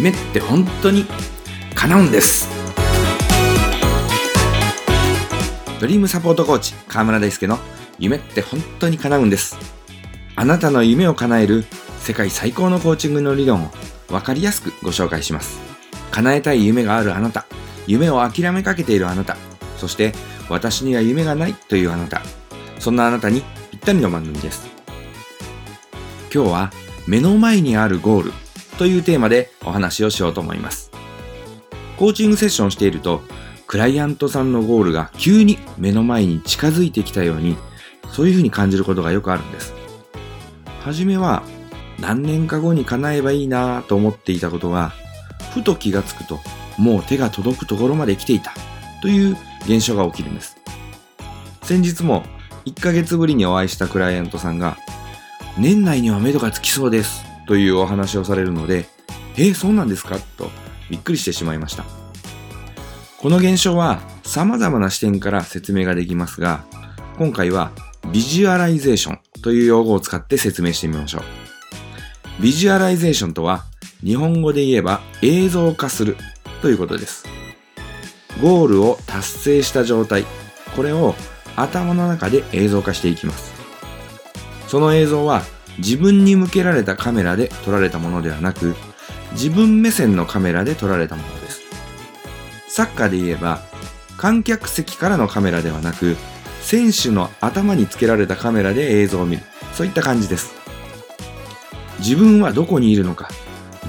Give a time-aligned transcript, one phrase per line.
[0.00, 1.04] 夢って本当に
[1.74, 2.48] 叶うんです。
[5.78, 7.58] ドリームサポートコーチ河村大輔の
[7.98, 9.58] 夢って本当に叶うんです。
[10.36, 11.66] あなたの夢を叶える
[11.98, 13.70] 世界最高のコーチングの理論を
[14.08, 15.60] 分かりやすくご紹介します。
[16.12, 17.44] 叶えたい夢があるあなた。
[17.86, 19.36] 夢を諦めかけているあなた。
[19.76, 20.14] そして
[20.48, 22.22] 私には夢がないというあなた。
[22.78, 24.66] そんなあなたにぴったりの番組です。
[26.34, 26.72] 今日は
[27.06, 28.32] 目の前にあるゴール。
[28.80, 30.90] というテーマでお話をしようと思います。
[31.98, 33.20] コーチングセッションしていると
[33.66, 37.58] クライアントさんのゴールが急に目の前に近づいてきたように
[38.10, 39.74] そういうふうに感じることがよくあるんです。
[40.82, 41.42] はじめは
[42.00, 44.94] 何年か後に叶えばいいなぁと思っていたことが
[45.52, 46.38] ふと気がつくと
[46.78, 48.54] もう手が届くところまで来ていた
[49.02, 50.56] という現象が起きるんです。
[51.64, 52.24] 先日も
[52.64, 54.78] 1ヶ月ぶりにお会いしたクライアントさんが
[55.58, 57.29] 年内には目処がつきそうです。
[57.50, 58.86] というお話をされるので
[59.36, 60.20] えー、そうなんですか？
[60.36, 60.50] と
[60.88, 61.84] びっくりしてしまいました。
[63.18, 66.64] この現象は様々な視点から説明ができますが
[67.18, 67.72] 今回は
[68.12, 71.22] ビジュアライゼーションという用語を使って説明してみましょう。
[72.40, 73.64] ビジュアライゼーションとは
[74.04, 76.16] 日本語で言えば映像化する
[76.62, 77.24] ということです。
[78.40, 80.24] ゴールを達成した状態
[80.76, 81.16] これを
[81.56, 83.52] 頭の中で映像化していきます。
[84.68, 85.42] その映像は
[85.78, 88.74] 自分に向けられたカメラで撮られたものではなく
[89.32, 91.62] 自分目線のカメラで撮られたものです。
[92.68, 93.60] サッカーで言えば
[94.16, 96.16] 観客席からのカメラではなく
[96.60, 99.42] 選手の頭につけられたカメラで映像を見る。
[99.72, 100.54] そういった感じです。
[102.00, 103.28] 自分はどこにいるのか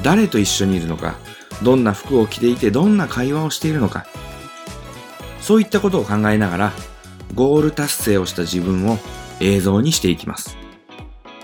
[0.04, 1.16] 誰と一緒にいるのか
[1.64, 4.06] どんな服を着ていてどんな会話をしているのか。
[5.42, 6.74] そういったことを考えながら
[7.34, 8.98] ゴール達成をした自分を
[9.40, 10.61] 映像にしていきます。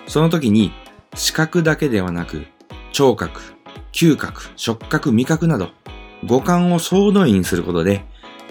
[0.08, 0.72] その時に
[1.16, 2.45] 視覚だけではなく
[2.91, 3.41] 聴覚、
[3.91, 5.69] 嗅覚、触覚、味覚など
[6.25, 8.06] 五感を総動員することで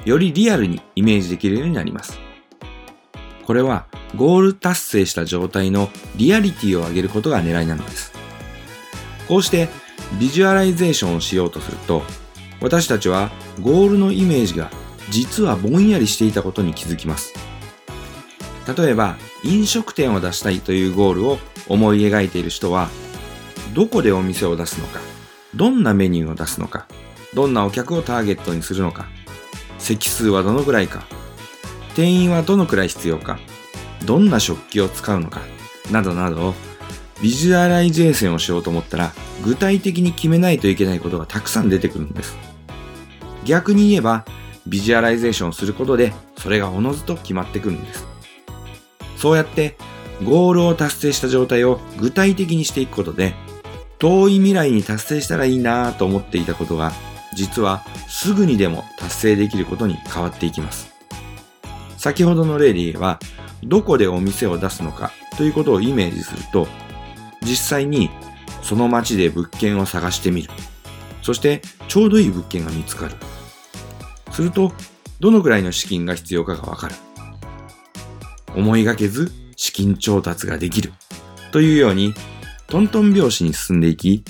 [0.05, 2.21] よりリアルにイメージできるようになります。
[3.45, 3.87] これは
[4.17, 8.13] ゴール達成した状態のリアリティを上げることが狙いなのです。
[9.29, 9.69] こうして
[10.21, 12.03] ビジュアライゼーションをしようとすると
[12.61, 13.31] 私たちは
[13.61, 14.71] ゴールのイメージが
[15.11, 17.46] 実はぼんやりしていたことに気づきます。
[18.67, 21.39] 例えば飲食店を出したいというゴールを
[21.69, 22.89] 思い描いている人は
[23.75, 25.01] どこでお店を出すのか
[25.55, 26.87] どんなメニューを出すのか
[27.35, 29.07] どんなお客をターゲットにするのか
[29.79, 31.05] 席数はどのくらいか
[31.95, 33.39] 店員はどのくらい必要か
[34.05, 35.41] どんな食器を使うのか
[35.91, 36.55] などなど
[37.23, 39.13] ビジュアライゼーションをしようと思ったら
[39.45, 42.37] 具体的に決めないといけないことがたくさん出てくるんです。
[43.45, 44.25] 逆に言えば
[44.67, 48.16] ビジュアライゼーションをすることでそれがおのずと決まってくるんです。
[49.17, 49.77] そうやって
[50.25, 53.35] ゴールを達成した状態を具体的にしていくことで
[53.99, 56.93] 遠い未来に達成したらいいなぁと思っていたことが
[57.35, 60.95] 実はすぐにでも達成できることに変わっていきます
[61.99, 63.19] 先ほどの例で言えば
[63.65, 66.67] どこでお店を出すのかということをイメージすると
[67.43, 68.11] 実際に
[68.67, 70.51] その街で物件を探してみる。
[71.23, 73.15] そしてちょうどいい物件が見つかる。
[74.33, 74.73] すると、
[75.21, 76.97] どのくらいの資金が必要かがわかる。
[78.57, 80.93] 思いがけず資金調達ができる。
[81.53, 82.15] というように、
[82.67, 84.25] トントン拍子に進んでいき、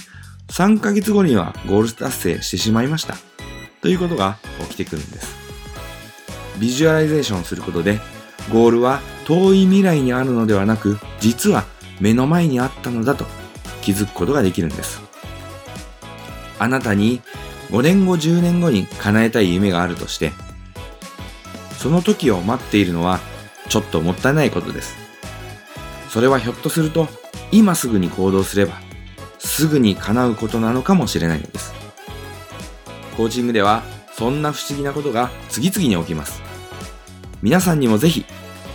[0.49, 3.17] 3ヶ月後にはゴール達成してしまいました。
[3.81, 4.39] ということが
[4.69, 5.35] 起きてくるんです。
[6.59, 8.01] ビジュアライゼーションすることで、
[8.53, 11.65] ゴールは遠い未来にあるのではなく、実は
[12.01, 13.27] 目の前にあったのだと
[13.83, 15.01] 気づくことができるんです。
[16.59, 17.21] あなたに
[17.71, 20.33] 5年後10年後に叶えたい夢があるとして、
[21.79, 23.21] その時を待っているのは
[23.69, 24.97] ちょっともったいないことです。
[26.09, 27.09] それはひょっとすると
[27.53, 28.75] 今すぐに行動すれば
[29.39, 31.75] すぐに叶うことなのかもしれないのです。
[33.17, 33.83] コーチングでは
[34.13, 36.43] そんな不思議なことが次々に起きます。
[37.43, 38.25] 皆さんにもぜひ